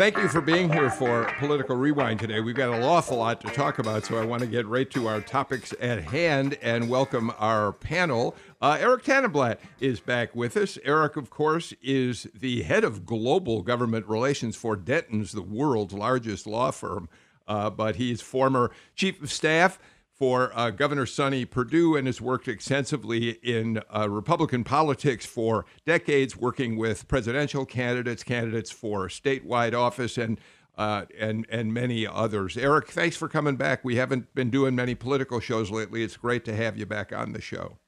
[0.00, 2.40] Thank you for being here for Political Rewind today.
[2.40, 5.06] We've got an awful lot to talk about, so I want to get right to
[5.06, 8.34] our topics at hand and welcome our panel.
[8.62, 10.78] Uh, Eric Tanenblatt is back with us.
[10.84, 16.46] Eric, of course, is the head of global government relations for Dentons, the world's largest
[16.46, 17.10] law firm,
[17.46, 19.78] uh, but he's former chief of staff
[20.20, 26.36] for uh, Governor Sonny Perdue and has worked extensively in uh, Republican politics for decades,
[26.36, 30.38] working with presidential candidates, candidates for statewide office, and
[30.76, 32.58] uh, and and many others.
[32.58, 33.82] Eric, thanks for coming back.
[33.82, 36.02] We haven't been doing many political shows lately.
[36.02, 37.78] It's great to have you back on the show.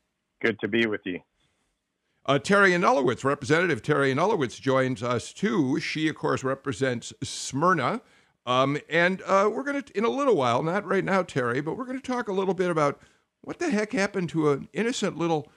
[0.41, 1.21] Good to be with you.
[2.25, 5.79] Uh, Teri Anulewicz, Representative Teri Anulewicz, joins us too.
[5.81, 8.01] She, of course, represents Smyrna.
[8.45, 11.77] Um, and uh, we're going to, in a little while, not right now, Teri, but
[11.77, 13.01] we're going to talk a little bit about
[13.41, 15.51] what the heck happened to an innocent little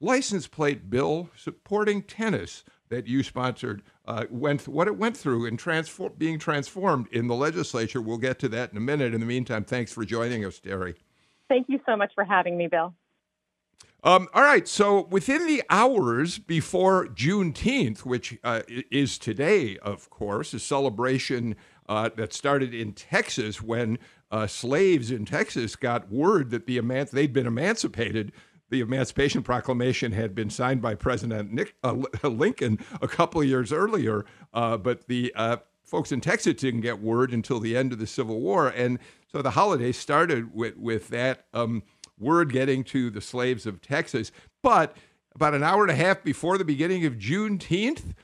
[0.00, 3.82] license plate bill supporting tennis that you sponsored.
[4.04, 8.00] Uh, went what it went through and transform, being transformed in the legislature.
[8.00, 9.14] We'll get to that in a minute.
[9.14, 10.94] In the meantime, thanks for joining us, Teri.
[11.48, 12.94] Thank you so much for having me, Bill.
[14.04, 14.68] Um, all right.
[14.68, 21.56] So within the hours before Juneteenth, which uh, is today, of course, a celebration
[21.88, 23.98] uh, that started in Texas when
[24.30, 28.32] uh, slaves in Texas got word that the eman- they'd been emancipated.
[28.68, 31.92] The Emancipation Proclamation had been signed by President Nick, uh,
[32.24, 37.00] Lincoln a couple of years earlier, uh, but the uh, folks in Texas didn't get
[37.00, 38.98] word until the end of the Civil War, and
[39.30, 41.84] so the holiday started with with that um,
[42.18, 44.32] word getting to the slaves of Texas.
[44.62, 44.96] But
[45.36, 48.14] about an hour and a half before the beginning of Juneteenth,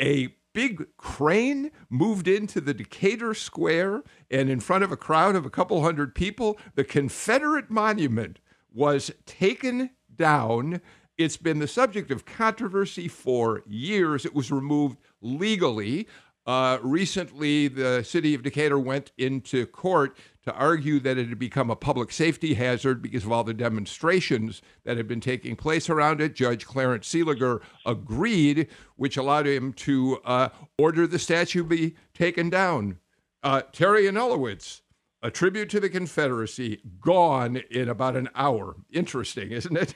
[0.00, 5.46] a big crane moved into the Decatur Square, and in front of a crowd of
[5.46, 8.38] a couple hundred people, the Confederate monument
[8.72, 10.80] was taken down.
[11.18, 14.24] It's been the subject of controversy for years.
[14.24, 16.08] It was removed legally.
[16.46, 21.70] Uh, recently, the city of Decatur went into court to argue that it had become
[21.70, 26.20] a public safety hazard because of all the demonstrations that had been taking place around
[26.20, 26.34] it.
[26.34, 30.48] Judge Clarence Seeliger agreed, which allowed him to uh,
[30.78, 32.98] order the statue be taken down.
[33.42, 34.80] Uh, Teri Anulewicz,
[35.22, 38.76] a tribute to the Confederacy, gone in about an hour.
[38.90, 39.94] Interesting, isn't it?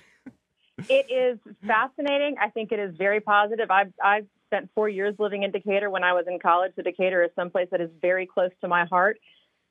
[0.91, 2.37] it is fascinating.
[2.41, 3.71] I think it is very positive.
[3.71, 6.73] I've, I've spent four years living in Decatur when I was in college.
[6.77, 9.19] So Decatur is someplace that is very close to my heart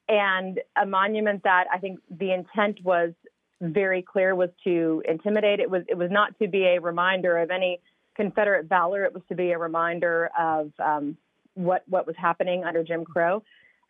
[0.07, 3.13] and a monument that I think the intent was
[3.61, 5.59] very clear was to intimidate.
[5.59, 7.79] It was it was not to be a reminder of any
[8.15, 9.05] Confederate valor.
[9.05, 11.17] It was to be a reminder of um,
[11.53, 13.43] what what was happening under Jim Crow,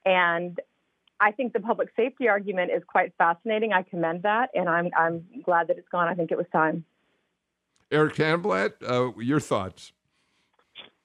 [0.05, 0.59] and
[1.19, 3.73] I think the public safety argument is quite fascinating.
[3.73, 6.07] I commend that, and I'm I'm glad that it's gone.
[6.07, 6.85] I think it was time.
[7.91, 9.93] Eric Tanenblatt, uh, your thoughts?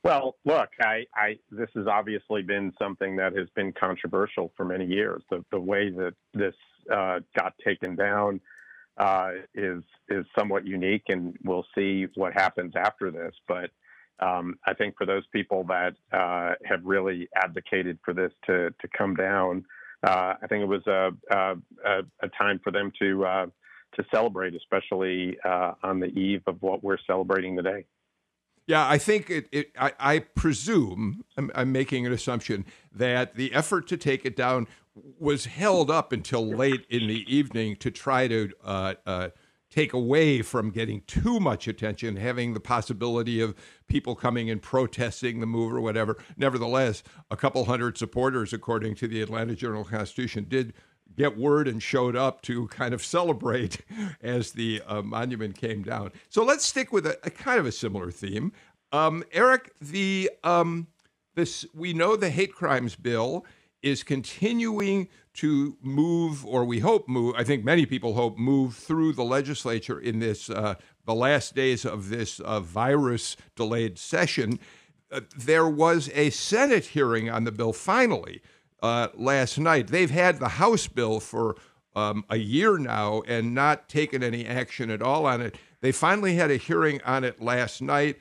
[0.08, 4.86] Well, look, I, I, this has obviously been something that has been controversial for many
[4.86, 5.22] years.
[5.28, 6.54] The, the way that this
[6.90, 8.40] uh, got taken down
[8.96, 13.34] uh, is is somewhat unique, and we'll see what happens after this.
[13.46, 13.68] But
[14.18, 18.88] um, I think for those people that uh, have really advocated for this to to
[18.96, 19.66] come down,
[20.06, 23.46] uh, I think it was a, a, a time for them to uh,
[23.96, 27.84] to celebrate, especially uh, on the eve of what we're celebrating today.
[28.68, 29.48] Yeah, I think it.
[29.50, 34.36] it I, I, presume I'm, I'm, making an assumption that the effort to take it
[34.36, 34.68] down
[35.18, 39.28] was held up until late in the evening to try to uh, uh,
[39.70, 43.54] take away from getting too much attention, having the possibility of
[43.86, 46.18] people coming and protesting the move or whatever.
[46.36, 50.74] Nevertheless, a couple hundred supporters, according to the Atlanta Journal Constitution, did
[51.18, 53.78] get word and showed up to kind of celebrate
[54.22, 56.12] as the uh, monument came down.
[56.30, 58.52] So let's stick with a, a kind of a similar theme.
[58.92, 60.86] Um, Eric, the um,
[61.34, 63.44] this we know the hate crimes bill
[63.82, 67.34] is continuing to move, or we hope move.
[67.36, 71.84] I think many people hope move through the legislature in this uh, the last days
[71.84, 74.58] of this uh, virus delayed session.
[75.12, 78.40] Uh, there was a Senate hearing on the bill finally
[78.82, 79.88] uh, last night.
[79.88, 81.56] They've had the House bill for
[81.94, 85.56] um, a year now and not taken any action at all on it.
[85.80, 88.18] They finally had a hearing on it last night.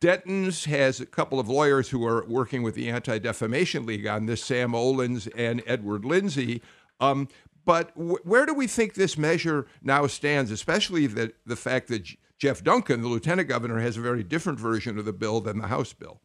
[0.00, 4.26] Dentons has a couple of lawyers who are working with the Anti Defamation League on
[4.26, 6.60] this, Sam Olens and Edward Lindsey.
[6.98, 7.28] Um,
[7.64, 12.02] But w- where do we think this measure now stands, especially the, the fact that
[12.02, 15.58] J- Jeff Duncan, the lieutenant governor, has a very different version of the bill than
[15.58, 16.20] the House bill?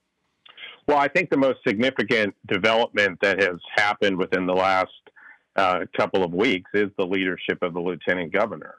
[0.88, 4.92] Well, I think the most significant development that has happened within the last
[5.57, 8.75] uh, couple of weeks is the leadership of the lieutenant governor.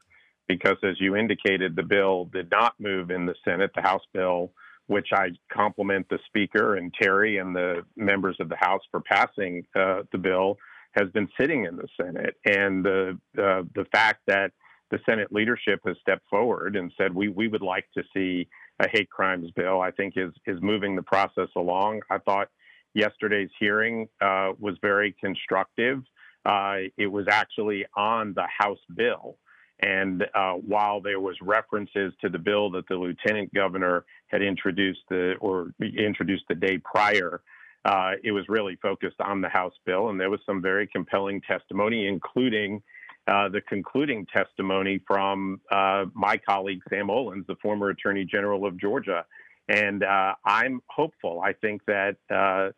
[0.46, 3.70] Because as you indicated, the bill did not move in the Senate.
[3.74, 4.52] The House bill,
[4.86, 9.66] which I compliment the Speaker and Teri and the members of the House for passing
[9.76, 10.56] uh, the bill,
[10.92, 12.36] has been sitting in the Senate.
[12.46, 14.52] And the uh, the fact that
[14.90, 18.48] the Senate leadership has stepped forward and said we we would like to see
[18.80, 22.02] a hate crimes bill, I think is is moving the process along.
[22.10, 22.48] I thought
[22.94, 26.02] yesterday's hearing uh, was very constructive.
[26.44, 29.36] Uh, it was actually on the House bill.
[29.80, 35.02] And uh, while there was references to the bill that the lieutenant governor had introduced
[35.08, 37.42] the or introduced the day prior,
[37.84, 41.40] uh, it was really focused on the House bill, and there was some very compelling
[41.42, 42.82] testimony, including
[43.28, 48.78] uh, the concluding testimony from uh, my colleague Sam Olens, the former Attorney General of
[48.80, 49.24] Georgia.
[49.68, 51.42] And uh, I'm hopeful.
[51.44, 52.70] I think that uh,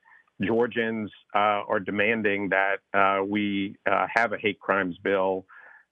[0.45, 2.79] Georgians uh, are demanding that
[3.27, 5.47] we have a hate crimes bill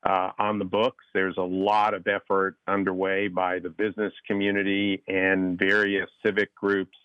[0.04, 1.04] on the books.
[1.14, 6.96] There's a lot of effort underway by the business community and various civic groups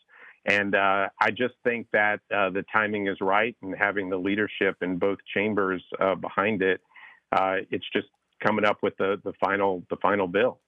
[0.45, 4.75] and uh, I just think that uh, the timing is right, and having the leadership
[4.81, 6.81] in both chambers uh, behind it,
[7.33, 8.07] uh, it's just
[8.41, 10.59] coming up with the, the final the final bill.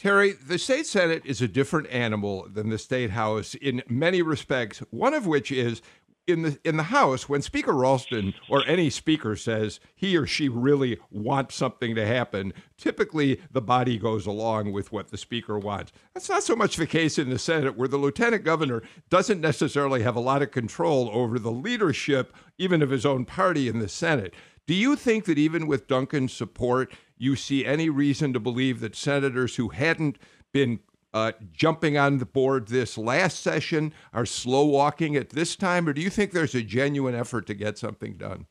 [0.00, 4.78] Teri, the state senate is a different animal than the state house in many respects.
[4.90, 5.82] One of which is
[6.26, 10.48] in the in the House, when Speaker Ralston or any speaker says he or she
[10.48, 15.92] really wants something to happen, typically the body goes along with what the speaker wants.
[16.14, 20.02] That's not so much the case in the Senate, where the lieutenant governor doesn't necessarily
[20.02, 23.88] have a lot of control over the leadership, even of his own party in the
[23.88, 24.34] Senate.
[24.70, 28.94] Do you think that even with Duncan's support, you see any reason to believe that
[28.94, 30.16] senators who hadn't
[30.52, 30.78] been
[31.12, 35.92] uh, jumping on the board this last session are slow walking at this time, or
[35.92, 38.46] do you think there's a genuine effort to get something done?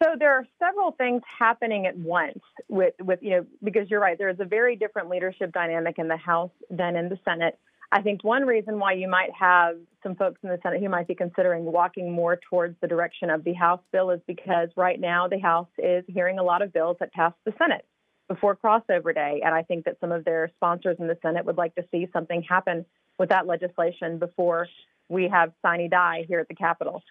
[0.00, 2.38] So there are several things happening at once
[2.68, 6.06] with, with you know because you're right there is a very different leadership dynamic in
[6.06, 7.58] the House than in the Senate.
[7.92, 11.08] I think one reason why you might have some folks in the Senate who might
[11.08, 15.26] be considering walking more towards the direction of the House bill is because right now
[15.26, 17.84] the House is hearing a lot of bills that pass the Senate
[18.28, 19.42] before crossover day.
[19.44, 22.06] And I think that some of their sponsors in the Senate would like to see
[22.12, 22.86] something happen
[23.18, 24.68] with that legislation before
[25.08, 27.02] we have sine die here at the Capitol.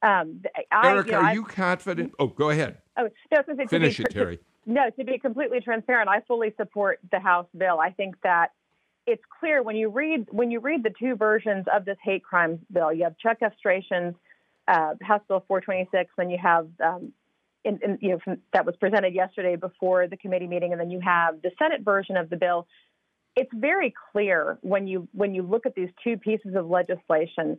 [0.00, 2.12] Um, I, Eric, you know, are you confident?
[2.18, 2.78] Oh, go ahead.
[2.96, 4.38] Oh, no, Finish be, it, Teri.
[4.38, 7.78] To, no, to be completely transparent, I fully support the House bill.
[7.80, 8.52] I think that
[9.06, 12.58] it's clear when you read when you read the two versions of this hate crimes
[12.72, 12.92] bill.
[12.92, 14.14] You have Chuck Efstration's
[14.66, 17.12] uh, House Bill 426, then you have um,
[17.64, 20.90] in, in, you know, from, that was presented yesterday before the committee meeting, and then
[20.90, 22.66] you have the Senate version of the bill.
[23.36, 27.58] It's very clear when you when you look at these two pieces of legislation,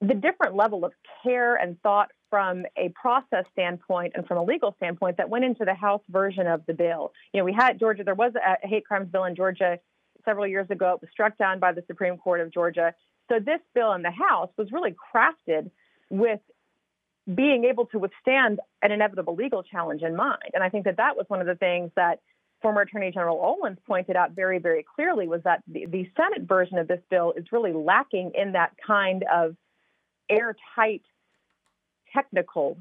[0.00, 4.74] the different level of care and thought from a process standpoint and from a legal
[4.78, 7.12] standpoint that went into the House version of the bill.
[7.32, 8.02] You know, we had Georgia.
[8.02, 9.78] There was a hate crimes bill in Georgia
[10.24, 10.94] several years ago.
[10.94, 12.92] It was struck down by the Supreme Court of Georgia.
[13.30, 15.70] So this bill in the House was really crafted
[16.10, 16.40] with
[17.32, 20.50] being able to withstand an inevitable legal challenge in mind.
[20.54, 22.18] And I think that that was one of the things that
[22.62, 26.78] former Attorney General Olens pointed out very, very clearly was that the, the Senate version
[26.78, 29.54] of this bill is really lacking in that kind of
[30.28, 31.02] airtight
[32.14, 32.78] technical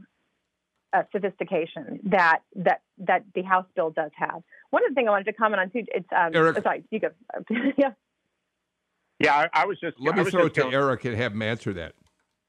[0.93, 4.43] uh, sophistication that that that the House bill does have.
[4.69, 6.99] One of the things I wanted to comment on too, it's um, Eric, sorry, you
[6.99, 7.09] go.
[7.77, 7.91] yeah.
[9.19, 9.95] Yeah, I, I, was just.
[9.99, 11.93] Let me throw it to going, Eric and have him answer that.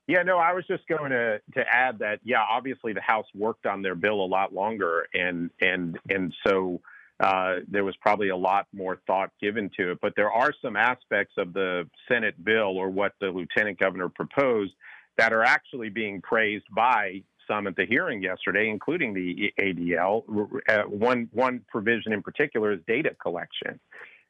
[0.07, 3.67] Yeah, no, I was just going to to add that yeah, obviously the House worked
[3.67, 6.81] on their bill a lot longer, and and and so
[7.21, 9.99] uh, there was probably a lot more thought given to it.
[10.03, 14.73] But there are some aspects of the Senate bill or what the lieutenant governor proposed
[15.19, 20.23] that are actually being praised by some at the hearing yesterday, including the ADL.
[20.69, 23.79] Uh, one one provision in particular is data collection.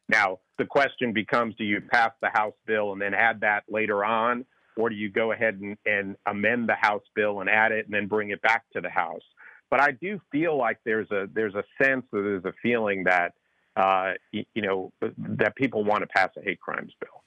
[0.09, 4.05] Now the question becomes: Do you pass the House bill and then add that later
[4.05, 4.45] on?
[4.77, 7.95] or do you go ahead and, and amend the House bill and add it and
[7.95, 9.23] then bring it back to the House?
[9.71, 13.33] But I do feel like there's a there's a sense that there's a feeling that
[13.77, 17.24] uh, you, you know that people want to pass a hate crimes bill.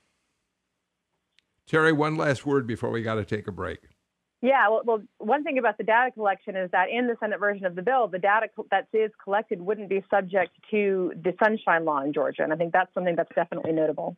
[1.69, 3.79] Teri, one last word before we got to take a break.
[4.41, 7.65] Yeah, well, well, one thing about the data collection is that in the Senate version
[7.65, 11.85] of the bill, the data co- that is collected wouldn't be subject to the Sunshine
[11.85, 14.15] Law in Georgia, and I think that's something that's definitely notable.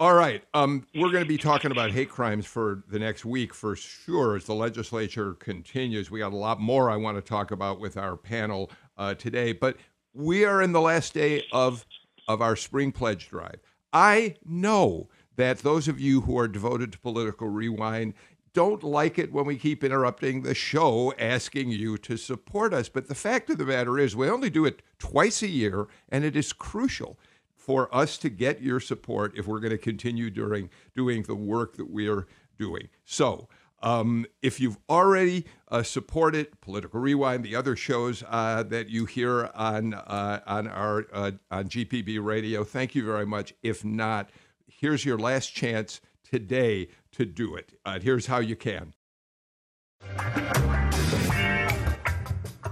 [0.00, 0.44] All right.
[0.54, 4.36] Um, we're going to be talking about hate crimes for the next week for sure
[4.36, 6.08] as the legislature continues.
[6.08, 9.52] We got a lot more I want to talk about with our panel uh, today,
[9.52, 9.76] but
[10.14, 11.84] we are in the last day of
[12.28, 13.58] of our spring pledge drive.
[13.92, 18.12] I know that those of you who are devoted to political rewind
[18.54, 22.88] don't like it when we keep interrupting the show asking you to support us.
[22.88, 26.24] But the fact of the matter is, we only do it twice a year, and
[26.24, 27.20] it is crucial
[27.54, 31.76] for us to get your support if we're going to continue during doing the work
[31.76, 32.26] that we are
[32.58, 32.88] doing.
[33.04, 33.48] So,
[33.80, 39.52] um, if you've already uh, supported Political Rewind, the other shows uh, that you hear
[39.54, 43.54] on uh, on our uh, on GPB Radio, thank you very much.
[43.62, 44.30] If not,
[44.78, 47.72] here's your last chance today to do it.
[47.84, 48.94] Uh, here's how you can.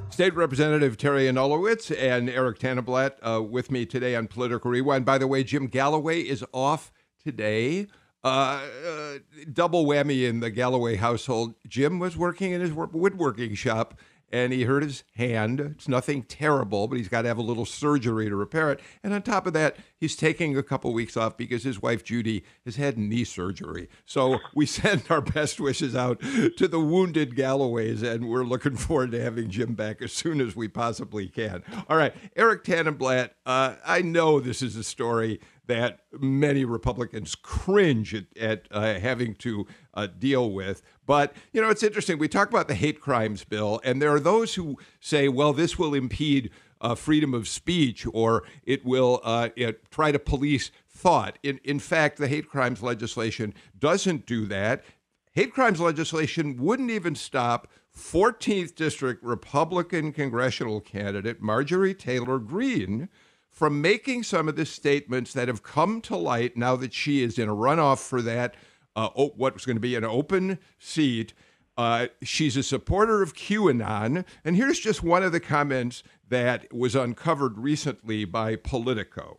[0.09, 5.05] State Representative Teri Anulewicz and Eric Tanenblatt uh, with me today on Political Rewind.
[5.05, 6.91] By the way, Jim Galloway is off
[7.23, 7.87] today.
[8.25, 9.19] Uh, uh,
[9.53, 11.55] double whammy in the Galloway household.
[11.69, 13.99] Jim was working in his woodworking shop
[14.33, 15.61] and he hurt his hand.
[15.61, 18.81] It's nothing terrible, but he's got to have a little surgery to repair it.
[19.03, 22.45] And on top of that, he's taking a couple weeks off because his wife Judy
[22.65, 23.89] has had knee surgery.
[24.05, 29.13] So we send our best wishes out to the wounded Galloways, and we're looking forward
[29.13, 31.63] to having Jim back as soon as we possibly can.
[31.89, 38.15] All right, Eric Tanenblatt, uh, I know this is a story that many Republicans cringe
[38.15, 40.83] at, at uh, having to uh, deal with.
[41.07, 42.19] But, you know, it's interesting.
[42.19, 45.79] We talk about the hate crimes bill, and there are those who say, well, this
[45.79, 51.39] will impede uh, freedom of speech or it will uh, it, try to police thought.
[51.43, 54.85] In, in fact, the hate crimes legislation doesn't do that.
[55.33, 63.09] Hate crimes legislation wouldn't even stop 14th District Republican congressional candidate Marjorie Taylor Greene
[63.57, 67.39] from making some of the statements that have come to light now that she is
[67.39, 68.55] in a runoff for that,
[68.95, 71.33] uh, what was going to be an open seat.
[71.75, 74.27] Uh, she's a supporter of QAnon.
[74.45, 79.39] And here's just one of the comments that was uncovered recently by Politico.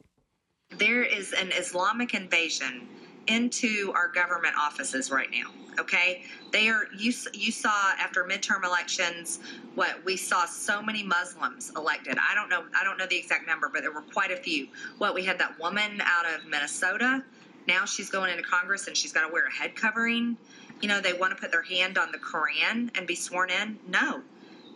[0.72, 2.88] There is an Islamic invasion
[3.28, 5.52] into our government offices right now.
[5.80, 6.88] Okay, they are.
[6.98, 9.40] You you saw after midterm elections
[9.76, 12.18] what we saw so many Muslims elected.
[12.18, 12.64] I don't know.
[12.80, 14.68] I don't know the exact number, but there were quite a few.
[14.98, 17.24] What we had that woman out of Minnesota.
[17.68, 20.38] Now she's going into Congress and she's got to wear a head covering.
[20.82, 23.78] You know, they want to put their hand on the Koran and be sworn in.
[23.88, 24.22] No,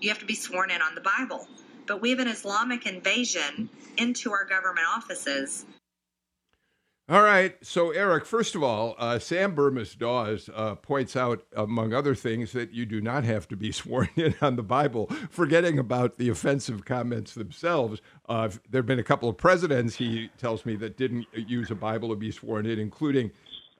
[0.01, 1.47] you have to be sworn in on the Bible.
[1.87, 5.65] But we have an Islamic invasion into our government offices
[7.11, 7.57] all right.
[7.61, 12.53] So, Eric, first of all, uh, Sam Bermas Dawes uh, points out, among other things,
[12.53, 16.29] that you do not have to be sworn in on the Bible, forgetting about the
[16.29, 18.01] offensive comments themselves.
[18.29, 21.75] Uh, there have been a couple of presidents, he tells me, that didn't use a
[21.75, 23.31] Bible to be sworn in, including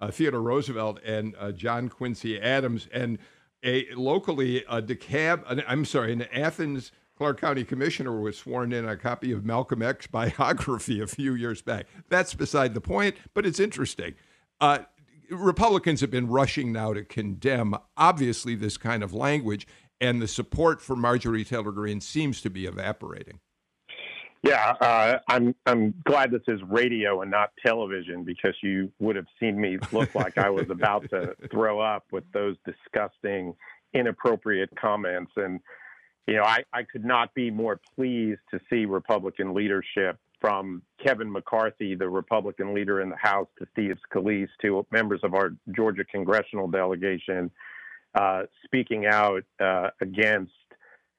[0.02, 2.90] uh, Theodore Roosevelt and uh, John Quincy Adams.
[2.92, 3.18] And
[3.64, 8.98] a locally, a DeKalb, I'm sorry, in Athens, Clarke County Commissioner was sworn in a
[8.98, 11.86] copy of Malcolm X biography a few years back.
[12.10, 14.16] That's beside the point, but it's interesting.
[14.60, 14.80] Uh,
[15.30, 19.68] Republicans have been rushing now to condemn, obviously, this kind of language,
[20.00, 23.40] and the support for Marjorie Taylor Greene seems to be evaporating.
[24.42, 29.28] Yeah, uh, I'm I'm glad this is radio and not television because you would have
[29.40, 33.54] seen me look like I was about to throw up with those disgusting,
[33.94, 35.34] inappropriate comments.
[35.36, 35.60] And
[36.28, 41.32] you know, I, I could not be more pleased to see Republican leadership from Kevin
[41.32, 46.04] McCarthy, the Republican leader in the House, to Steve Scalise, to members of our Georgia
[46.04, 47.52] congressional delegation,
[48.16, 50.52] uh, speaking out uh, against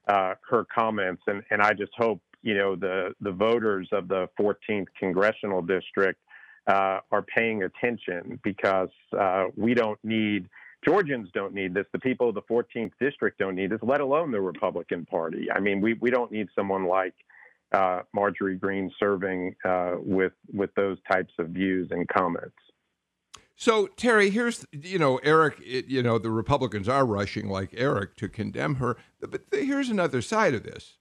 [0.09, 1.23] uh, her comments.
[1.27, 6.21] And, and I just hope, you know, the, the voters of the 14th congressional district
[6.67, 10.49] uh, are paying attention because uh, we don't need–
[10.85, 11.87] Georgians don't need this.
[11.93, 15.49] The people of the 14th district don't need this, let alone the Republican Party.
[15.51, 17.15] I mean, we, we don't need someone like
[17.73, 22.57] uh, Marjorie Greene serving uh, with with those types of views and comments.
[23.57, 28.17] So Teri, here's you know Eric, it, you know the Republicans are rushing like Eric
[28.17, 30.99] to condemn her, but here's another side of this.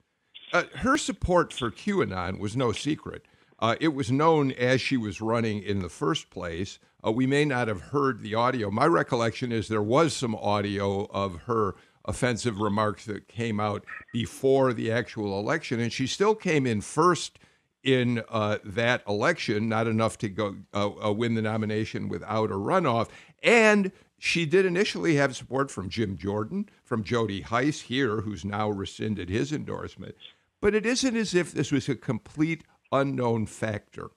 [0.54, 3.26] Uh, her support for QAnon was no secret.
[3.60, 6.80] Uh, it was known as she was running in the first place.
[7.06, 8.70] Uh, we may not have heard the audio.
[8.70, 14.74] My recollection is there was some audio of her offensive remarks that came out before
[14.74, 17.40] the actual election, and she still came in first
[17.84, 22.56] in uh, that election, not enough to go uh, uh, win the nomination without a
[22.56, 23.08] runoff.
[23.42, 28.70] And she did initially have support from Jim Jordan, from Jody Hice here, who's now
[28.70, 30.16] rescinded his endorsement.
[30.60, 34.12] But it isn't as if this was a complete unknown factor.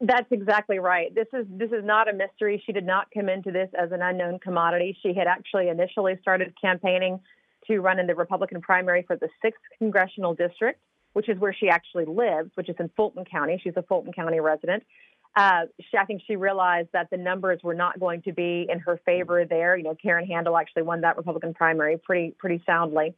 [0.00, 1.14] That's exactly right.
[1.14, 2.62] This is this is not a mystery.
[2.64, 4.96] She did not come into this as an unknown commodity.
[5.02, 7.20] She had actually initially started campaigning
[7.66, 10.80] to run in the Republican primary for the sixth congressional district,
[11.12, 13.60] which is where she actually lives, which is in Fulton County.
[13.62, 14.82] She's a Fulton County resident.
[15.36, 18.78] Uh, she, I think she realized that the numbers were not going to be in
[18.80, 19.76] her favor there.
[19.76, 23.14] You know, Karen Handel actually won that Republican primary pretty pretty soundly.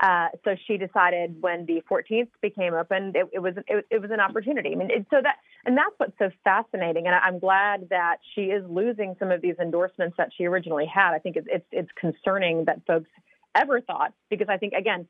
[0.00, 4.10] Uh, so she decided when the 14th became open, it, it was it, it, was
[4.10, 4.72] an opportunity.
[4.72, 7.06] I mean, it, so that and that's what's so fascinating.
[7.06, 10.86] And I, am glad that she is losing some of these endorsements that she originally
[10.86, 11.12] had.
[11.12, 13.10] I think it's it's, it's concerning that folks
[13.54, 15.06] ever thought because I think again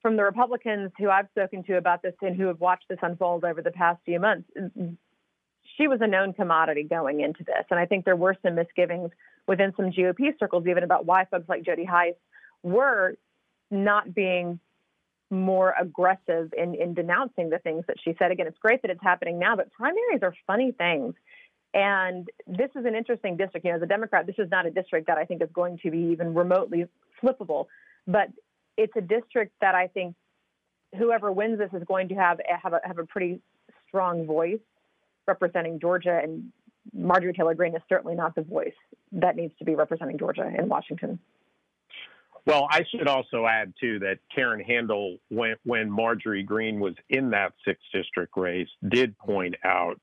[0.00, 3.44] from the Republicans who I've spoken to about this and who have watched this unfold
[3.44, 4.48] over the past few months,
[5.76, 7.64] she was a known commodity going into this.
[7.70, 9.10] And I think there were some misgivings
[9.46, 12.14] within some GOP circles, even about why folks like Jody Hice
[12.62, 13.16] were
[13.74, 14.60] not being
[15.30, 18.30] more aggressive in, in denouncing the things that she said.
[18.30, 21.14] Again, it's great that it's happening now, but primaries are funny things.
[21.72, 23.66] And this is an interesting district.
[23.66, 25.78] You know, as a Democrat, this is not a district that I think is going
[25.82, 26.86] to be even remotely
[27.22, 27.66] flippable,
[28.06, 28.28] but
[28.76, 30.14] it's a district that I think
[30.96, 33.40] whoever wins this is going to have have a, have a pretty
[33.88, 34.60] strong voice
[35.26, 36.52] representing Georgia, and
[36.92, 38.74] Marjorie Taylor Greene is certainly not the voice
[39.12, 41.18] that needs to be representing Georgia in Washington.
[42.46, 47.30] Well, I should also add too that Karen Handel, when when Marjorie Greene was in
[47.30, 49.98] that sixth district race, did point out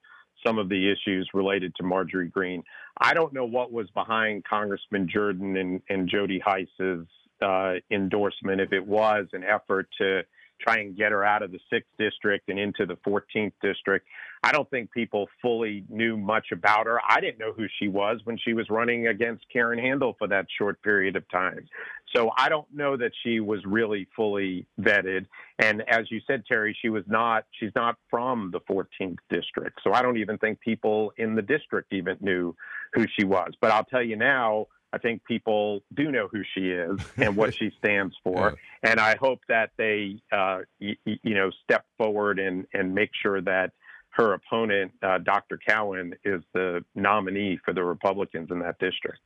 [0.45, 2.63] some of the issues related to Marjorie Greene.
[2.99, 7.07] I don't know what was behind Congressman Jordan and, and Jody Hice's
[7.41, 10.23] uh, endorsement, if it was an effort to
[10.59, 14.07] try and get her out of the sixth district and into the 14th district.
[14.43, 16.99] I don't think people fully knew much about her.
[17.07, 20.47] I didn't know who she was when she was running against Karen Handel for that
[20.57, 21.67] short period of time.
[22.15, 25.27] So I don't know that she was really fully vetted.
[25.59, 29.79] And as you said, Teri, she was not, she's not from the 14th district.
[29.83, 32.55] So I don't even think people in the district even knew
[32.93, 33.53] who she was.
[33.61, 37.55] But I'll tell you now, I think people do know who she is and what
[37.55, 38.91] she stands for, yeah.
[38.91, 43.41] and I hope that they, uh, y- you know, step forward and and make sure
[43.41, 43.71] that
[44.11, 45.57] her opponent, uh, Dr.
[45.67, 49.19] Cowan, is the nominee for the Republicans in that district.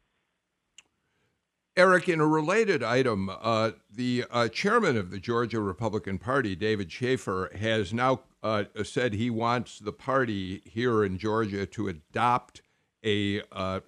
[1.78, 6.90] Eric, in a related item, uh, the uh, chairman of the Georgia Republican Party, David
[6.90, 12.62] Shafer, has now uh, said he wants the party here in Georgia to adopt
[13.04, 13.82] a, uh,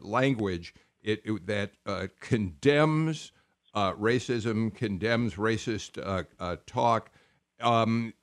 [0.00, 3.32] language it, it that uh, condemns
[3.74, 5.98] racism, condemns racist
[6.66, 7.10] talk.
[7.60, 8.14] Um,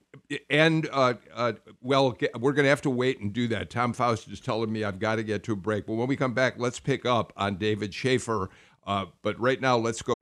[0.49, 3.69] and uh, uh, well, we're going to have to wait and do that.
[3.69, 5.85] Tom Faust is telling me I've got to get to a break.
[5.85, 8.49] But when we come back, let's pick up on David Shafer.
[8.85, 10.13] but right now, let's go.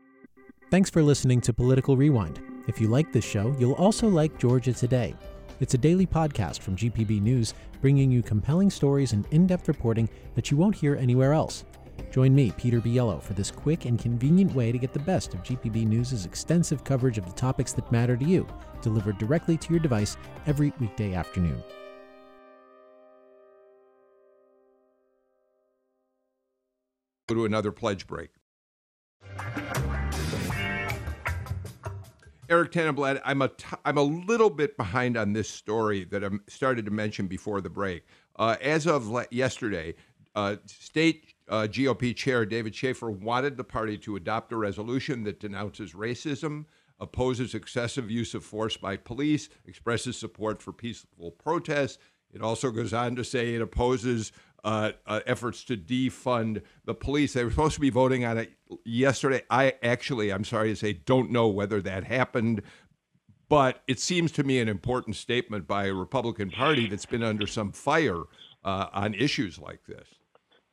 [0.72, 2.42] Thanks for listening to Political Rewind.
[2.68, 5.16] If you like this show, you'll also like Georgia Today.
[5.60, 10.10] It's a daily podcast from GPB News, bringing you compelling stories and in depth reporting
[10.36, 11.64] that you won't hear anywhere else.
[12.12, 15.44] Join me, Peter Biello, for this quick and convenient way to get the best of
[15.44, 18.48] GPB News' extensive coverage of the topics that matter to you,
[18.82, 20.16] delivered directly to your device
[20.48, 21.62] every weekday afternoon.
[27.28, 28.30] Go to another pledge break.
[32.48, 36.30] Eric Tanenblatt, I'm a t- I'm a little bit behind on this story that I
[36.48, 38.06] started to mention before the break.
[38.36, 39.96] Uh, as of le- yesterday,
[40.36, 45.40] uh, state uh, GOP Chair David Shafer wanted the party to adopt a resolution that
[45.40, 46.66] denounces racism,
[47.00, 51.98] opposes excessive use of force by police, expresses support for peaceful protests.
[52.32, 54.32] It also goes on to say it opposes
[54.64, 57.34] uh, uh, efforts to defund the police.
[57.34, 58.52] They were supposed to be voting on it
[58.84, 59.44] yesterday.
[59.50, 62.64] I actually, I'm sorry to say, don't know whether that happened,
[63.48, 67.46] but it seems to me an important statement by a Republican Party that's been under
[67.46, 68.24] some fire
[68.64, 70.08] uh, on issues like this.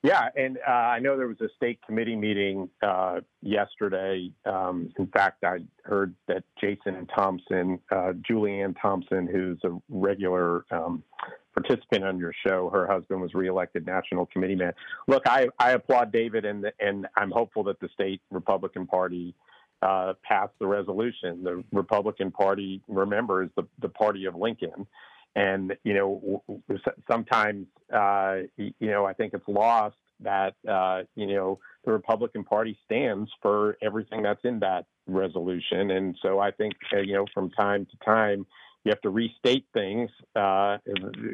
[0.03, 4.33] Yeah, and uh, I know there was a state committee meeting uh, yesterday.
[4.45, 11.05] Um, in fact, I heard that Jason Thompson, uh, Julianne Thompson, who's a regular um,
[11.55, 14.73] participant on your show, her husband was reelected national committee man.
[15.07, 19.37] Look, I, I applaud David, and and I'm hopeful that the state Republican Party
[19.83, 21.45] uh, passed the resolution.
[21.45, 24.87] The Republican Party, remember, is the the party of Lincoln.
[25.35, 26.43] And you know,
[27.11, 32.79] sometimes uh, you know I think it's lost that uh, you know the Republican Party
[32.85, 37.51] stands for everything that's in that resolution, and so I think uh, you know from
[37.51, 38.47] time to time
[38.85, 40.11] you have to restate things.
[40.35, 40.79] Uh,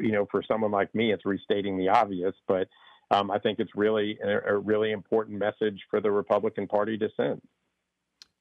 [0.01, 2.67] you know, for someone like me, it's restating the obvious, but
[3.11, 7.09] um, I think it's really a, a, really important message for the Republican Party to
[7.17, 7.41] send.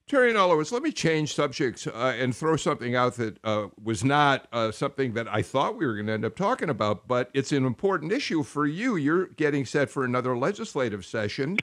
[0.08, 4.48] Teri Anulewicz, let me change subjects uh, and throw something out that uh, was not
[4.54, 7.52] uh, something that I thought we were going to end up talking about, but it's
[7.52, 8.96] an important issue for you.
[8.96, 11.58] You're getting set for another legislative session.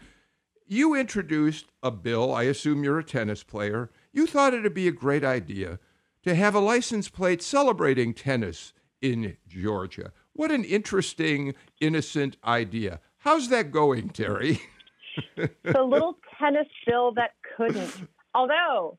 [0.68, 2.36] You introduced a bill.
[2.36, 3.90] I assume you're a tennis player.
[4.14, 5.80] You thought it'd be a great idea
[6.22, 10.12] to have a license plate celebrating tennis in Georgia.
[10.34, 13.00] What an interesting, innocent idea.
[13.18, 14.60] How's that going, Teri?
[15.36, 18.08] the little tennis bill that couldn't.
[18.36, 18.98] Although,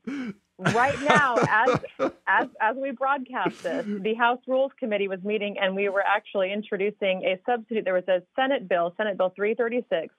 [0.58, 1.78] right now, as
[2.26, 6.52] as as we broadcast this, the House Rules Committee was meeting, and we were actually
[6.52, 7.84] introducing a substitute.
[7.84, 10.14] There was a Senate bill, Senate Bill 336,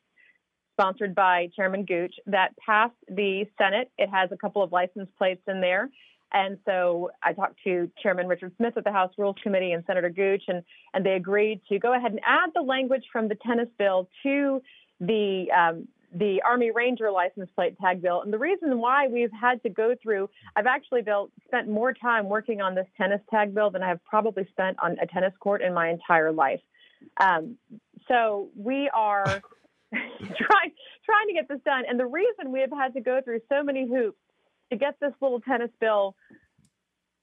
[0.73, 3.89] sponsored by Chairman Gooch, that passed the Senate.
[3.97, 5.89] It has a couple of license plates in there.
[6.32, 10.10] And so I talked to Chairman Richard Smith of the House Rules Committee and Senator
[10.10, 10.62] Gooch, and,
[10.93, 14.62] and they agreed to go ahead and add the language from the tennis bill to
[14.99, 18.21] the um, the Army Ranger license plate tag bill.
[18.21, 22.29] And the reason why we've had to go through, I've actually built, spent more time
[22.29, 25.61] working on this tennis tag bill than I have probably spent on a tennis court
[25.61, 26.61] in my entire life.
[27.19, 27.57] Um,
[28.07, 29.25] so we are
[29.91, 30.71] trying
[31.05, 31.83] trying to get this done.
[31.87, 34.17] And the reason we have had to go through so many hoops
[34.71, 36.15] to get this little tennis bill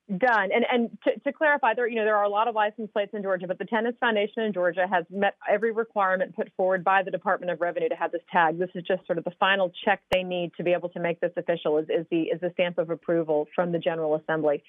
[0.08, 0.50] done.
[0.52, 3.12] And and to, to, clarify, there you know there are a lot of license plates
[3.14, 7.02] in Georgia, but the Tennis Foundation in Georgia has met every requirement put forward by
[7.02, 8.58] the Department of Revenue to have this tag.
[8.58, 11.20] This is just sort of the final check they need to be able to make
[11.20, 11.78] this official.
[11.78, 14.62] Is, is the is the stamp of approval from the General Assembly.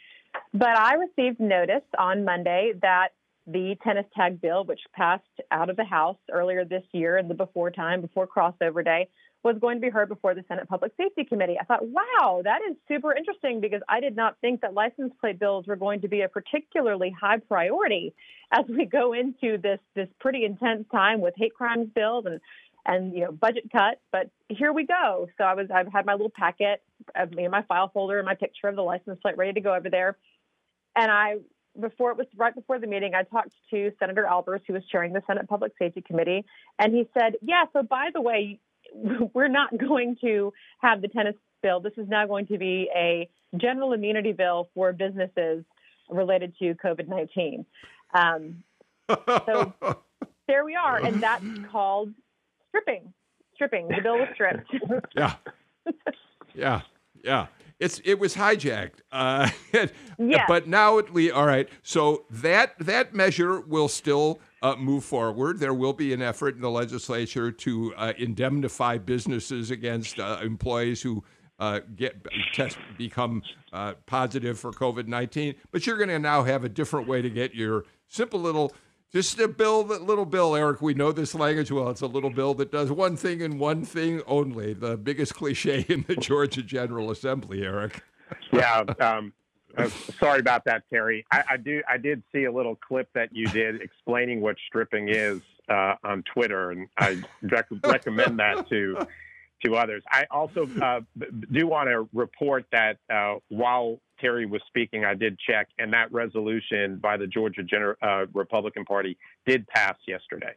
[0.53, 3.09] But I received notice on Monday that
[3.47, 7.35] the tennis tag bill, which passed out of the House earlier this year in the
[7.35, 9.07] before time, before crossover day,
[9.45, 11.55] was going to be heard before the Senate Public Safety Committee.
[11.61, 15.37] I thought, wow, that is super interesting because I did not think that license plate
[15.39, 18.15] bills were going to be a particularly high priority
[18.51, 22.41] as we go into this this pretty intense time with hate crimes bills and
[22.87, 24.01] and you know budget cuts.
[24.11, 25.27] But here we go.
[25.37, 26.81] So I was I've had my little packet
[27.15, 29.75] of me my file folder and my picture of the license plate ready to go
[29.75, 30.17] over there,
[30.95, 31.35] and I
[31.79, 35.13] before it was right before the meeting, I talked to Senator Albers, who was chairing
[35.13, 36.45] the Senate Public Safety Committee,
[36.79, 38.59] and he said, "Yeah, so by the way,
[39.33, 41.79] we're not going to have the tennis bill.
[41.79, 45.63] This is now going to be a general immunity bill for businesses
[46.09, 47.65] related to COVID 19.
[48.13, 48.63] Um,
[49.09, 49.73] so
[50.47, 51.03] there we are.
[51.03, 52.13] And that's called
[52.69, 53.13] stripping.
[53.55, 53.87] Stripping.
[53.87, 54.69] The bill was stripped.
[55.15, 55.35] yeah.
[56.53, 56.81] Yeah.
[57.23, 57.47] Yeah.
[57.79, 59.01] It's it was hijacked.
[59.11, 59.49] Uh,
[60.17, 60.45] yeah.
[60.47, 61.67] But now it we all right.
[61.83, 65.59] So that that measure will still uh, move forward.
[65.59, 71.01] There will be an effort in the legislature to uh, indemnify businesses against uh, employees
[71.01, 71.23] who
[71.59, 73.41] uh, get test become
[73.73, 75.55] uh, positive for COVID nineteen.
[75.71, 78.73] But you're going to now have a different way to get your simple little.
[79.11, 80.81] Just a bill, that little bill, Eric.
[80.81, 81.89] We know this language well.
[81.89, 84.73] It's a little bill that does one thing and one thing only.
[84.73, 88.03] The biggest cliche in the Georgia General Assembly, Eric.
[88.51, 89.31] Yeah, um,
[89.77, 89.89] uh,
[90.19, 91.23] sorry about that, Teri.
[91.31, 91.81] I, I, do.
[91.87, 96.23] I did see a little clip that you did explaining what stripping is uh, on
[96.23, 99.05] Twitter, and I rec- recommend that to
[99.63, 100.03] to others.
[100.11, 101.01] I also uh,
[101.51, 106.11] do want to report that uh, while Teri was speaking, I did check, and that
[106.11, 110.53] resolution by the Georgia Gener- uh, Republican Party did pass yesterday.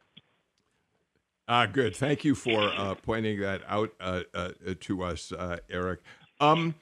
[1.49, 1.97] Ah, good.
[1.97, 3.91] Thank you for uh, pointing that out
[4.81, 5.33] to us,
[5.71, 6.01] Eric.
[6.41, 6.75] Um,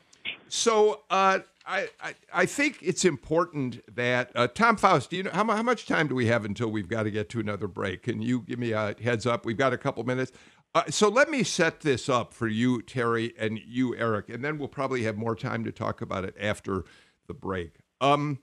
[0.48, 5.10] so uh, I, I, I think it's important that uh, Tom Faust.
[5.10, 7.28] Do you know how, how much time do we have until we've got to get
[7.30, 8.04] to another break?
[8.04, 9.44] Can you give me a heads up?
[9.44, 10.32] We've got a couple minutes.
[10.76, 14.58] Uh, so let me set this up for you, Teri, and you, Eric, and then
[14.58, 16.84] we'll probably have more time to talk about it after
[17.26, 17.76] the break.
[17.98, 18.40] Um,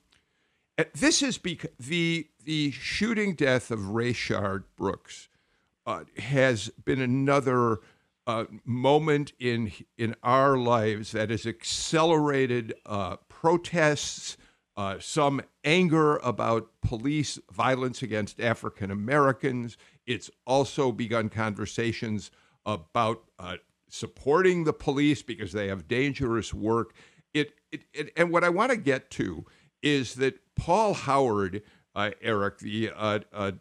[0.96, 5.30] this is because the the shooting death of Rayshard Brooks
[5.86, 7.82] uh, has been another
[8.26, 14.38] uh, moment in in our lives that has accelerated uh, protests,
[14.76, 19.78] uh, some anger about police violence against African Americans.
[20.06, 22.32] It's also begun conversations
[22.66, 23.58] about uh,
[23.90, 26.94] supporting the police because they have dangerous work.
[27.34, 29.46] It, it, it and what I want to get to
[29.82, 31.62] is that Paul Howard,
[31.96, 33.52] uh, Eric, the uh,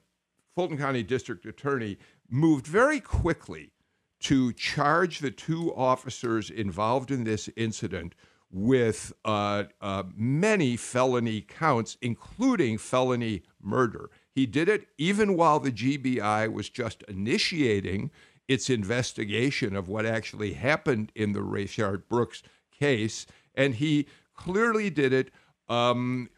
[0.54, 3.72] Fulton County District Attorney, moved very quickly
[4.20, 8.14] to charge the two officers involved in this incident
[8.50, 14.10] with uh, uh, many felony counts, including felony murder.
[14.34, 18.10] He did it even while the GBI was just initiating
[18.48, 22.42] its investigation of what actually happened in the Rayshard Brooks
[22.78, 23.26] case.
[23.54, 25.30] And he clearly did it
[25.68, 26.28] um,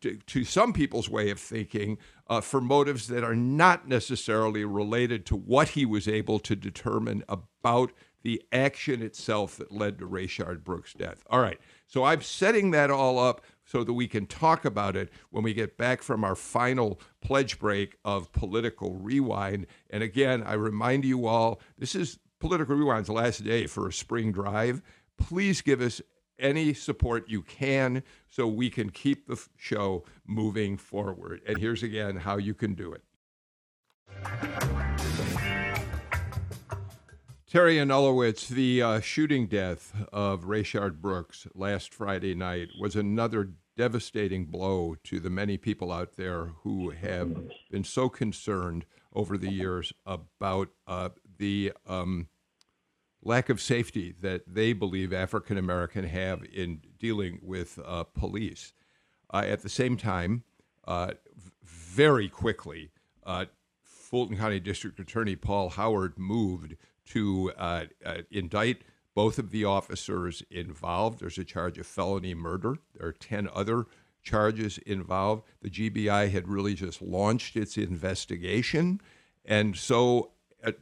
[0.00, 5.24] to, to, some people's way of thinking uh, for motives that are not necessarily related
[5.26, 10.62] to what he was able to determine about the action itself that led to Rayshard
[10.62, 11.24] Brooks' death.
[11.28, 11.58] All right.
[11.86, 15.54] So I'm setting that all up so that we can talk about it when we
[15.54, 19.66] get back from our final pledge break of Political Rewind.
[19.90, 24.32] And again, I remind you all this is Political Rewind's last day for a spring
[24.32, 24.82] drive.
[25.16, 26.00] Please give us
[26.38, 31.40] any support you can so we can keep the show moving forward.
[31.46, 33.02] And here's again how you can do it.
[37.52, 44.46] Teri Anulewicz, the uh, shooting death of Rayshard Brooks last Friday night was another devastating
[44.46, 47.36] blow to the many people out there who have
[47.70, 52.28] been so concerned over the years about uh, the um,
[53.22, 58.72] lack of safety that they believe African American have in dealing with uh, police.
[59.30, 60.44] Uh, at the same time,
[60.86, 61.10] uh,
[61.62, 62.92] very quickly,
[63.26, 63.44] uh,
[63.82, 66.76] Fulton County District Attorney Paul Howard moved
[67.12, 68.82] to uh, uh, indict
[69.14, 71.20] both of the officers involved.
[71.20, 72.76] There's a charge of felony murder.
[72.94, 73.86] There are 10 other
[74.22, 75.44] charges involved.
[75.60, 79.00] The GBI had really just launched its investigation.
[79.44, 80.30] And so,
[80.64, 80.72] uh,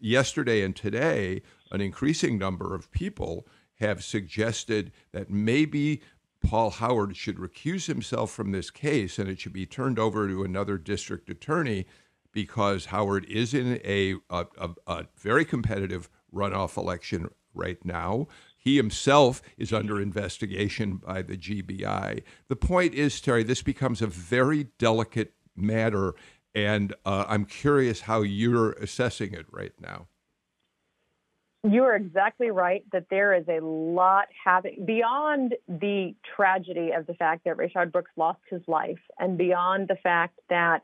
[0.00, 6.02] yesterday and today, an increasing number of people have suggested that maybe
[6.44, 10.42] Paul Howard should recuse himself from this case and it should be turned over to
[10.42, 11.86] another district attorney
[12.32, 18.28] because Howard is in a, a, a, a very competitive runoff election right now.
[18.56, 22.22] He himself is under investigation by the GBI.
[22.48, 26.14] The point is, Teri, this becomes a very delicate matter,
[26.54, 30.08] and uh, I'm curious how you're assessing it right now.
[31.62, 37.12] You are exactly right that there is a lot happening beyond the tragedy of the
[37.14, 40.82] fact that Rayshard Brooks lost his life, and beyond the fact that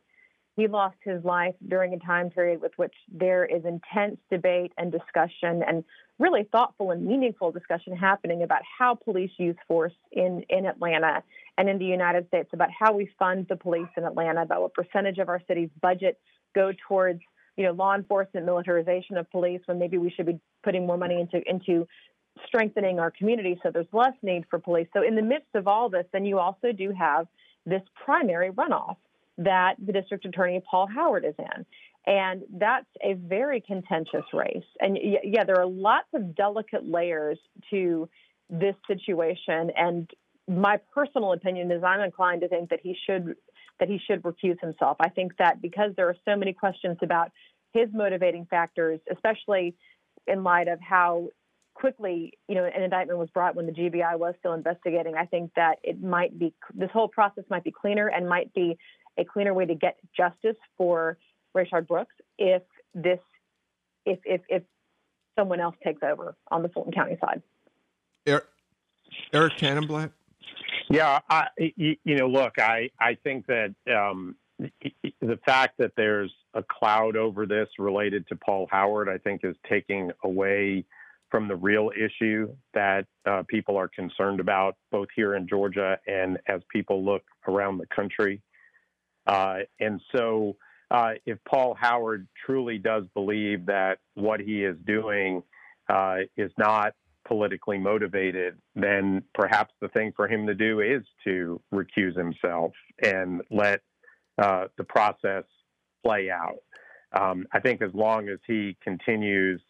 [0.57, 4.90] he lost his life during a time period with which there is intense debate and
[4.90, 5.85] discussion and
[6.19, 11.23] really thoughtful and meaningful discussion happening about how police use force in, in Atlanta
[11.59, 14.73] and in the United States, about how we fund the police in Atlanta, about what
[14.73, 16.19] percentage of our city's budget
[16.55, 17.21] go towards
[17.59, 21.21] you know law enforcement militarization of police when maybe we should be putting more money
[21.21, 21.87] into into
[22.47, 24.87] strengthening our community so there's less need for police.
[24.95, 27.27] So in the midst of all this, then you also do have
[27.64, 28.97] this primary runoff
[29.38, 31.66] that the district attorney Paul Howard is in.
[32.07, 34.64] And that's a very contentious race.
[34.81, 37.38] And yeah, there are lots of delicate layers
[37.70, 38.09] to
[38.49, 39.70] this situation.
[39.77, 40.09] And
[40.49, 43.35] my personal opinion is I'm inclined to think that he should
[43.79, 44.96] that he should recuse himself.
[45.01, 47.31] I think that because there are so many questions about
[47.75, 49.75] his motivating factors, especially
[50.27, 51.29] in light of how
[51.75, 55.14] quickly, you know, an indictment was brought when the GBI was still investigating.
[55.14, 58.79] I think that it might be this whole process might be cleaner and might be
[59.18, 61.18] a cleaner way to get justice for
[61.57, 62.62] Rayshard Brooks if
[62.94, 63.20] this
[64.05, 64.62] if if if
[65.38, 67.42] someone else takes over on the Fulton County side.
[68.26, 68.44] Eric,
[69.33, 70.11] Eric Tanenblatt.
[70.88, 76.33] Yeah, I, you, you know, look, I I think that um, the fact that there's
[76.55, 80.85] a cloud over this related to Paul Howard, I think, is taking away
[81.31, 86.38] from the real issue that uh, people are concerned about, both here in Georgia and
[86.46, 88.40] as people look around the country.
[89.27, 90.57] Uh, and so,
[90.91, 95.43] uh, if Paul Howard truly does believe that what he is doing
[95.89, 96.95] uh, is not
[97.27, 103.43] politically motivated, then perhaps the thing for him to do is to recuse himself and
[103.51, 103.81] let
[104.39, 105.45] uh, the process
[106.05, 106.62] play out.
[107.12, 109.61] Um, I think as long as he continues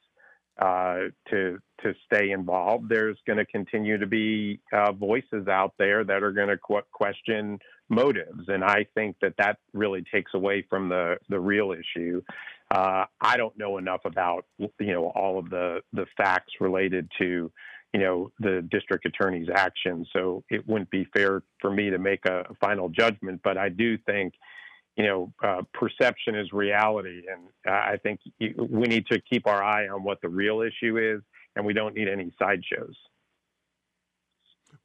[0.60, 6.02] uh, to to stay involved, there's going to continue to be uh, voices out there
[6.04, 10.64] that are going to qu- question motives, and I think that that really takes away
[10.68, 12.22] from the the real issue.
[12.70, 17.50] Uh, I don't know enough about you know all of the the facts related to
[17.92, 22.24] you know the district attorney's actions, so it wouldn't be fair for me to make
[22.26, 23.40] a final judgment.
[23.42, 24.34] But I do think
[24.96, 27.22] you know, uh, perception is reality.
[27.30, 31.22] And I think we need to keep our eye on what the real issue is,
[31.54, 32.96] and we don't need any sideshows.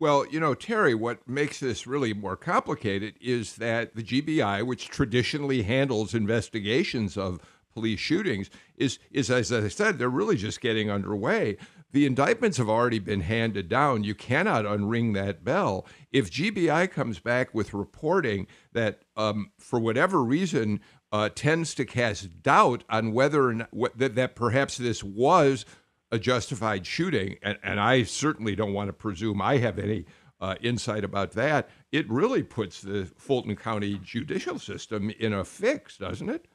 [0.01, 4.87] Well, you know, Teri, what makes this really more complicated is that the GBI, which
[4.89, 7.39] traditionally handles investigations of
[7.71, 11.55] police shootings, is, is as I said, they're really just getting underway.
[11.91, 14.03] The indictments have already been handed down.
[14.03, 15.85] You cannot unring that bell.
[16.11, 20.79] If GBI comes back with reporting that, um, for whatever reason,
[21.11, 25.63] uh, tends to cast doubt on whether or not, that, that perhaps this was
[26.11, 30.05] a justified shooting, and, and I certainly don't want to presume I have any
[30.41, 35.97] uh, insight about that, it really puts the Fulton County judicial system in a fix,
[35.97, 36.47] doesn't it?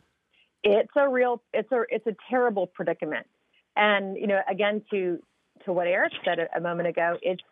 [0.65, 3.27] It's a real, it's a, it's a terrible predicament
[3.77, 5.19] And you know, again, to
[5.65, 7.43] to what Eric said a, a moment ago, it's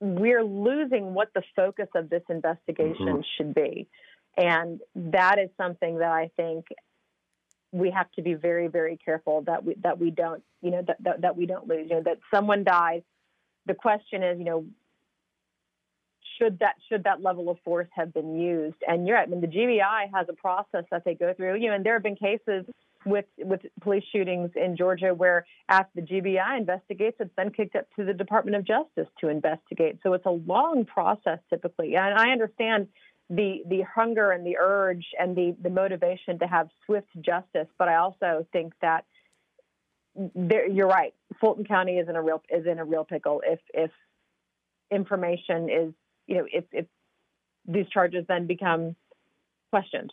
[0.00, 3.20] we're losing what the focus of this investigation mm-hmm.
[3.36, 3.88] should be,
[4.36, 6.66] and that is something that I think
[7.72, 10.96] we have to be very, very careful that we that we don't, you know, that,
[11.02, 11.86] that, that we don't lose.
[11.88, 13.02] You know, that someone dies.
[13.66, 14.64] The question is, you know,
[16.38, 18.76] should that should that level of force have been used?
[18.86, 19.28] And you're right.
[19.28, 21.56] I mean, the GBI has a process that they go through.
[21.56, 22.64] You know, and there have been cases
[23.06, 27.86] with with police shootings in Georgia where after the GBI investigates, it's then kicked up
[27.96, 29.98] to the Department of Justice to investigate.
[30.02, 31.96] So it's a long process typically.
[31.96, 32.88] And I understand
[33.30, 37.88] the the hunger and the urge and the the motivation to have swift justice, but
[37.88, 39.04] I also think that
[40.34, 41.14] there, you're right.
[41.40, 43.90] Fulton County is in a real is in a real pickle if if
[44.90, 45.94] information is
[46.26, 46.86] you know if if
[47.66, 48.96] these charges then become
[49.70, 50.12] questioned.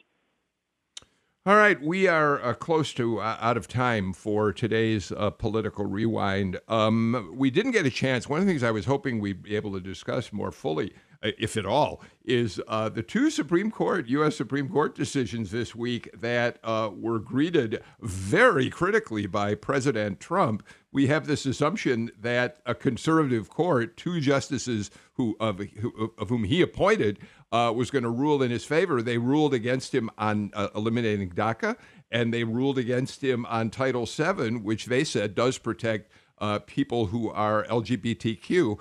[1.47, 5.85] All right, we are uh, close to uh, out of time for today's uh, political
[5.85, 6.59] rewind.
[6.67, 8.27] Um, we didn't get a chance.
[8.27, 10.91] One of the things I was hoping we'd be able to discuss more fully,
[11.23, 14.35] if at all, is uh, the two Supreme Court, U.S.
[14.35, 20.63] Supreme Court decisions this week that uh, were greeted very critically by President Trump.
[20.91, 26.43] We have this assumption that a conservative court, two justices who of, who, of whom
[26.43, 27.19] he appointed,
[27.51, 29.01] uh, was going to rule in his favor.
[29.01, 31.77] They ruled against him on uh, eliminating DACA,
[32.11, 37.07] and they ruled against him on Title VII, which they said does protect uh, people
[37.07, 38.79] who are LGBTQ.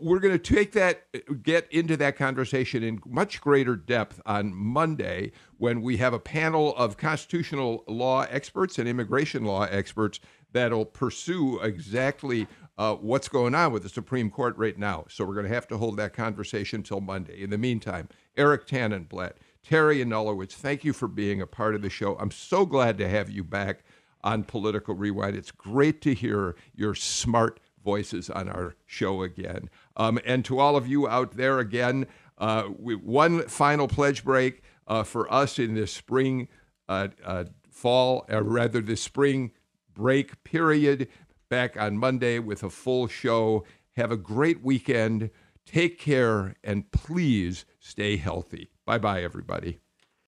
[0.00, 1.04] We're going to take that,
[1.42, 6.74] get into that conversation in much greater depth on Monday when we have a panel
[6.76, 10.20] of constitutional law experts and immigration law experts
[10.52, 12.46] that'll pursue exactly
[12.78, 15.04] uh, what's going on with the Supreme Court right now.
[15.08, 17.42] So we're going to have to hold that conversation until Monday.
[17.42, 19.34] In the meantime, Eric Tanenblatt,
[19.66, 22.16] Teri Anulewicz, thank you for being a part of the show.
[22.18, 23.84] I'm so glad to have you back
[24.24, 25.36] on Political Rewind.
[25.36, 29.68] It's great to hear your smart voices on our show again.
[29.96, 32.06] Um, and to all of you out there again,
[32.38, 36.48] uh, we, one final pledge break uh, for us in this spring,
[36.88, 39.52] uh, uh fall, or rather this spring
[39.94, 41.08] break period
[41.48, 43.64] back on Monday with a full show.
[43.96, 45.30] Have a great weekend.
[45.66, 48.70] Take care and please stay healthy.
[48.86, 49.81] Bye bye, everybody.